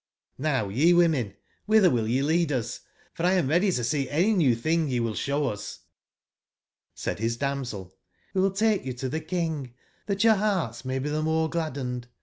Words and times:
J^ow 0.39 0.75
ye 0.75 0.95
worn 0.95 1.13
en, 1.13 1.35
whither 1.67 1.91
will 1.91 2.07
ye 2.07 2.23
lead 2.23 2.51
us? 2.51 2.79
for 3.13 3.21
X 3.23 3.33
am 3.37 3.49
ready 3.49 3.71
to 3.71 3.83
see 3.83 4.09
any 4.09 4.33
new 4.33 4.55
thing 4.55 4.87
yewill 4.89 5.15
show 5.15 5.45
us 5.47 5.77
"j^ 5.77 5.81
Said 6.95 7.19
his 7.19 7.37
dam 7.37 7.63
sel:'' 7.63 7.93
CQe 8.35 8.41
will 8.41 8.49
take 8.49 8.83
you 8.83 8.93
to 8.93 9.07
the 9.07 9.19
King, 9.21 9.75
that 10.07 10.23
your 10.23 10.33
hearts 10.37 10.83
may 10.83 10.97
be 10.97 11.07
the 11.09 11.21
more 11.21 11.51
gladdened. 11.51 12.07